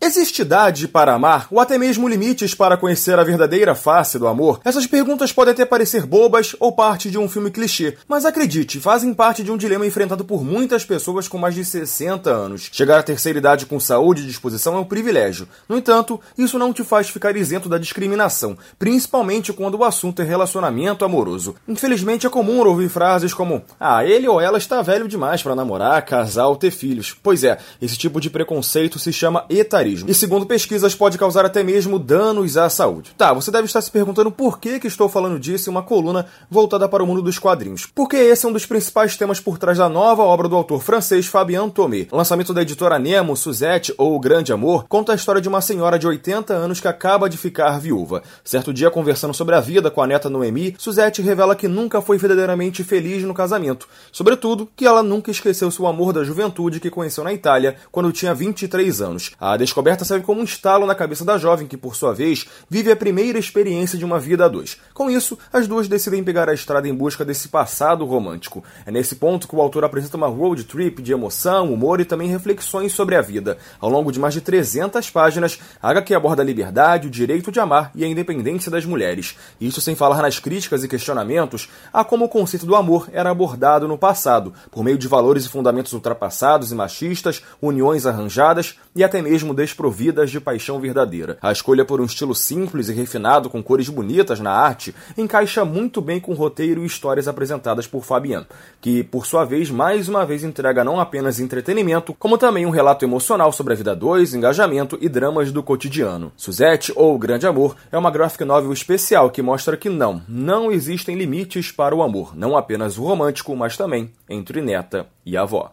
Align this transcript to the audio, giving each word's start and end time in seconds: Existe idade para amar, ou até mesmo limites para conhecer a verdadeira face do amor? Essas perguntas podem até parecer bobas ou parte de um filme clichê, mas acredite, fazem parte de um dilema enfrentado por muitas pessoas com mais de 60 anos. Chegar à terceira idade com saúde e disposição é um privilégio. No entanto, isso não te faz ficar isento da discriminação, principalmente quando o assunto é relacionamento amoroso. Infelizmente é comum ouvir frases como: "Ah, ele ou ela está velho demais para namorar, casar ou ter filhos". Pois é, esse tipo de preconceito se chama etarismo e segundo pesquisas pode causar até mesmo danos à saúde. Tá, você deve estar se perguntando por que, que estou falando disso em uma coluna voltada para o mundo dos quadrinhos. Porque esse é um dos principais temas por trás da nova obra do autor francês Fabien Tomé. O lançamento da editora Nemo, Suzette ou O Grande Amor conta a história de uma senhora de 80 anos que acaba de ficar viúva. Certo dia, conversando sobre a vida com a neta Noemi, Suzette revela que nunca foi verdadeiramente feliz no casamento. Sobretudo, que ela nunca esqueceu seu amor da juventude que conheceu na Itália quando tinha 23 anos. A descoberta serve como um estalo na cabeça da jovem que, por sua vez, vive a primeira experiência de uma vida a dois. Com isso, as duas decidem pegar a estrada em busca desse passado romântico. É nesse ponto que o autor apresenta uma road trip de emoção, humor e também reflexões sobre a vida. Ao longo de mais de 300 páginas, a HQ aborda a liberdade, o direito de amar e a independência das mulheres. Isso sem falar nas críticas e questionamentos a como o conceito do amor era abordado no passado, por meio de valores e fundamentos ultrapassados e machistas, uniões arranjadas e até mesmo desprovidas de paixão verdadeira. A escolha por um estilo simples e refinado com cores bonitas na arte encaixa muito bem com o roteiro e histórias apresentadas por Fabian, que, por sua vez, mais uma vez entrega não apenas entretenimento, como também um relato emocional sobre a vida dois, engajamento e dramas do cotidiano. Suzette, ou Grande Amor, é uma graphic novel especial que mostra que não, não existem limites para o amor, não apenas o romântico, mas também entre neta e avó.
Existe 0.00 0.42
idade 0.42 0.86
para 0.86 1.12
amar, 1.12 1.48
ou 1.50 1.58
até 1.58 1.76
mesmo 1.76 2.06
limites 2.06 2.54
para 2.54 2.76
conhecer 2.76 3.18
a 3.18 3.24
verdadeira 3.24 3.74
face 3.74 4.16
do 4.16 4.28
amor? 4.28 4.60
Essas 4.64 4.86
perguntas 4.86 5.32
podem 5.32 5.52
até 5.52 5.64
parecer 5.64 6.06
bobas 6.06 6.54
ou 6.60 6.70
parte 6.70 7.10
de 7.10 7.18
um 7.18 7.28
filme 7.28 7.50
clichê, 7.50 7.96
mas 8.06 8.24
acredite, 8.24 8.78
fazem 8.78 9.12
parte 9.12 9.42
de 9.42 9.50
um 9.50 9.56
dilema 9.56 9.84
enfrentado 9.84 10.24
por 10.24 10.44
muitas 10.44 10.84
pessoas 10.84 11.26
com 11.26 11.36
mais 11.36 11.56
de 11.56 11.64
60 11.64 12.30
anos. 12.30 12.70
Chegar 12.72 13.00
à 13.00 13.02
terceira 13.02 13.40
idade 13.40 13.66
com 13.66 13.80
saúde 13.80 14.22
e 14.22 14.26
disposição 14.26 14.76
é 14.76 14.78
um 14.78 14.84
privilégio. 14.84 15.48
No 15.68 15.76
entanto, 15.76 16.20
isso 16.38 16.60
não 16.60 16.72
te 16.72 16.84
faz 16.84 17.08
ficar 17.08 17.36
isento 17.36 17.68
da 17.68 17.76
discriminação, 17.76 18.56
principalmente 18.78 19.52
quando 19.52 19.78
o 19.78 19.84
assunto 19.84 20.22
é 20.22 20.24
relacionamento 20.24 21.04
amoroso. 21.04 21.56
Infelizmente 21.66 22.24
é 22.24 22.30
comum 22.30 22.64
ouvir 22.64 22.88
frases 22.88 23.34
como: 23.34 23.62
"Ah, 23.80 24.04
ele 24.04 24.28
ou 24.28 24.40
ela 24.40 24.58
está 24.58 24.80
velho 24.80 25.08
demais 25.08 25.42
para 25.42 25.56
namorar, 25.56 26.04
casar 26.04 26.46
ou 26.46 26.56
ter 26.56 26.70
filhos". 26.70 27.16
Pois 27.20 27.42
é, 27.42 27.58
esse 27.82 27.98
tipo 27.98 28.20
de 28.20 28.30
preconceito 28.30 28.96
se 28.96 29.12
chama 29.12 29.44
etarismo 29.50 29.87
e 30.06 30.14
segundo 30.14 30.46
pesquisas 30.46 30.94
pode 30.94 31.18
causar 31.18 31.44
até 31.44 31.62
mesmo 31.62 31.98
danos 31.98 32.56
à 32.56 32.68
saúde. 32.68 33.12
Tá, 33.16 33.32
você 33.32 33.50
deve 33.50 33.66
estar 33.66 33.80
se 33.80 33.90
perguntando 33.90 34.30
por 34.30 34.58
que, 34.58 34.78
que 34.78 34.86
estou 34.86 35.08
falando 35.08 35.38
disso 35.38 35.68
em 35.68 35.72
uma 35.72 35.82
coluna 35.82 36.26
voltada 36.50 36.88
para 36.88 37.02
o 37.02 37.06
mundo 37.06 37.22
dos 37.22 37.38
quadrinhos. 37.38 37.86
Porque 37.94 38.16
esse 38.16 38.46
é 38.46 38.48
um 38.48 38.52
dos 38.52 38.66
principais 38.66 39.16
temas 39.16 39.40
por 39.40 39.58
trás 39.58 39.78
da 39.78 39.88
nova 39.88 40.22
obra 40.22 40.48
do 40.48 40.56
autor 40.56 40.82
francês 40.82 41.26
Fabien 41.26 41.70
Tomé. 41.70 42.06
O 42.10 42.16
lançamento 42.16 42.52
da 42.54 42.62
editora 42.62 42.98
Nemo, 42.98 43.36
Suzette 43.36 43.94
ou 43.96 44.14
O 44.14 44.20
Grande 44.20 44.52
Amor 44.52 44.86
conta 44.88 45.12
a 45.12 45.14
história 45.14 45.40
de 45.40 45.48
uma 45.48 45.60
senhora 45.60 45.98
de 45.98 46.06
80 46.06 46.52
anos 46.54 46.80
que 46.80 46.88
acaba 46.88 47.28
de 47.28 47.36
ficar 47.36 47.78
viúva. 47.78 48.22
Certo 48.44 48.72
dia, 48.72 48.90
conversando 48.90 49.34
sobre 49.34 49.54
a 49.54 49.60
vida 49.60 49.90
com 49.90 50.02
a 50.02 50.06
neta 50.06 50.30
Noemi, 50.30 50.74
Suzette 50.78 51.22
revela 51.22 51.56
que 51.56 51.68
nunca 51.68 52.00
foi 52.00 52.18
verdadeiramente 52.18 52.84
feliz 52.84 53.22
no 53.22 53.34
casamento. 53.34 53.88
Sobretudo, 54.12 54.68
que 54.76 54.86
ela 54.86 55.02
nunca 55.02 55.30
esqueceu 55.30 55.70
seu 55.70 55.86
amor 55.86 56.12
da 56.12 56.24
juventude 56.24 56.80
que 56.80 56.90
conheceu 56.90 57.24
na 57.24 57.32
Itália 57.32 57.76
quando 57.90 58.12
tinha 58.12 58.34
23 58.34 59.00
anos. 59.00 59.32
A 59.40 59.56
descoberta 59.78 60.04
serve 60.04 60.24
como 60.24 60.40
um 60.40 60.44
estalo 60.44 60.86
na 60.86 60.94
cabeça 60.94 61.24
da 61.24 61.38
jovem 61.38 61.68
que, 61.68 61.76
por 61.76 61.94
sua 61.94 62.12
vez, 62.12 62.48
vive 62.68 62.90
a 62.90 62.96
primeira 62.96 63.38
experiência 63.38 63.96
de 63.96 64.04
uma 64.04 64.18
vida 64.18 64.44
a 64.44 64.48
dois. 64.48 64.76
Com 64.92 65.08
isso, 65.08 65.38
as 65.52 65.68
duas 65.68 65.86
decidem 65.86 66.24
pegar 66.24 66.48
a 66.48 66.54
estrada 66.54 66.88
em 66.88 66.94
busca 66.94 67.24
desse 67.24 67.46
passado 67.46 68.04
romântico. 68.04 68.64
É 68.84 68.90
nesse 68.90 69.14
ponto 69.14 69.46
que 69.46 69.54
o 69.54 69.60
autor 69.60 69.84
apresenta 69.84 70.16
uma 70.16 70.26
road 70.26 70.64
trip 70.64 71.00
de 71.00 71.12
emoção, 71.12 71.72
humor 71.72 72.00
e 72.00 72.04
também 72.04 72.28
reflexões 72.28 72.92
sobre 72.92 73.14
a 73.14 73.20
vida. 73.20 73.56
Ao 73.80 73.88
longo 73.88 74.10
de 74.10 74.18
mais 74.18 74.34
de 74.34 74.40
300 74.40 75.08
páginas, 75.10 75.60
a 75.80 75.90
HQ 75.90 76.12
aborda 76.12 76.42
a 76.42 76.44
liberdade, 76.44 77.06
o 77.06 77.10
direito 77.10 77.52
de 77.52 77.60
amar 77.60 77.92
e 77.94 78.04
a 78.04 78.08
independência 78.08 78.72
das 78.72 78.84
mulheres. 78.84 79.36
Isso 79.60 79.80
sem 79.80 79.94
falar 79.94 80.20
nas 80.20 80.40
críticas 80.40 80.82
e 80.82 80.88
questionamentos 80.88 81.68
a 81.92 82.02
como 82.02 82.24
o 82.24 82.28
conceito 82.28 82.66
do 82.66 82.74
amor 82.74 83.08
era 83.12 83.30
abordado 83.30 83.86
no 83.86 83.96
passado, 83.96 84.52
por 84.72 84.82
meio 84.82 84.98
de 84.98 85.06
valores 85.06 85.44
e 85.44 85.48
fundamentos 85.48 85.92
ultrapassados 85.92 86.72
e 86.72 86.74
machistas, 86.74 87.44
uniões 87.62 88.06
arranjadas 88.06 88.76
e 88.96 89.04
até 89.04 89.22
mesmo 89.22 89.54
desprovidas 89.68 90.30
de 90.30 90.40
paixão 90.40 90.80
verdadeira. 90.80 91.38
A 91.40 91.52
escolha 91.52 91.84
por 91.84 92.00
um 92.00 92.04
estilo 92.04 92.34
simples 92.34 92.88
e 92.88 92.92
refinado 92.92 93.48
com 93.48 93.62
cores 93.62 93.88
bonitas 93.88 94.40
na 94.40 94.50
arte 94.50 94.94
encaixa 95.16 95.64
muito 95.64 96.00
bem 96.00 96.18
com 96.20 96.32
o 96.32 96.34
roteiro 96.34 96.82
e 96.82 96.86
histórias 96.86 97.28
apresentadas 97.28 97.86
por 97.86 98.04
Fabian, 98.04 98.46
que, 98.80 99.04
por 99.04 99.26
sua 99.26 99.44
vez, 99.44 99.70
mais 99.70 100.08
uma 100.08 100.26
vez 100.26 100.42
entrega 100.42 100.84
não 100.84 101.00
apenas 101.00 101.38
entretenimento, 101.40 102.14
como 102.14 102.38
também 102.38 102.66
um 102.66 102.70
relato 102.70 103.04
emocional 103.04 103.52
sobre 103.52 103.74
a 103.74 103.76
vida 103.76 103.94
dois, 103.94 104.34
engajamento 104.34 104.98
e 105.00 105.08
dramas 105.08 105.52
do 105.52 105.62
cotidiano. 105.62 106.32
Suzette, 106.36 106.92
ou 106.96 107.18
Grande 107.18 107.46
Amor, 107.46 107.76
é 107.92 107.98
uma 107.98 108.10
graphic 108.10 108.44
novel 108.44 108.72
especial 108.72 109.30
que 109.30 109.42
mostra 109.42 109.76
que 109.76 109.88
não, 109.88 110.22
não 110.28 110.72
existem 110.72 111.16
limites 111.16 111.70
para 111.70 111.94
o 111.94 112.02
amor, 112.02 112.36
não 112.36 112.56
apenas 112.56 112.98
o 112.98 113.04
romântico, 113.04 113.54
mas 113.54 113.76
também 113.76 114.10
entre 114.28 114.60
neta 114.60 115.06
e 115.24 115.36
avó. 115.36 115.72